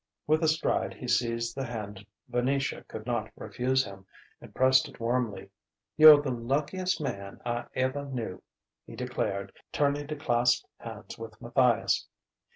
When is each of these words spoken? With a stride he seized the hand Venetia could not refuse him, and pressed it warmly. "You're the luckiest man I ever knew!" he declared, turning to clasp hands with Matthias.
With 0.25 0.41
a 0.41 0.47
stride 0.47 0.95
he 0.95 1.07
seized 1.07 1.53
the 1.55 1.63
hand 1.67 2.07
Venetia 2.27 2.83
could 2.87 3.05
not 3.05 3.29
refuse 3.35 3.85
him, 3.85 4.07
and 4.41 4.51
pressed 4.51 4.89
it 4.89 4.99
warmly. 4.99 5.51
"You're 5.95 6.19
the 6.23 6.31
luckiest 6.31 6.99
man 6.99 7.39
I 7.45 7.65
ever 7.75 8.05
knew!" 8.05 8.41
he 8.87 8.95
declared, 8.95 9.51
turning 9.71 10.07
to 10.07 10.15
clasp 10.15 10.65
hands 10.79 11.19
with 11.19 11.39
Matthias. 11.39 12.07